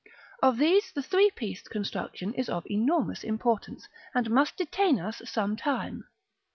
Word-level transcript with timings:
Of 0.41 0.57
these 0.57 0.91
the 0.91 1.03
three 1.03 1.29
pieced 1.29 1.69
construction 1.69 2.33
is 2.33 2.49
of 2.49 2.65
enormous 2.67 3.23
importance, 3.23 3.87
and 4.15 4.31
must 4.31 4.57
detain 4.57 4.99
us 4.99 5.21
some 5.29 5.55
time. 5.55 6.05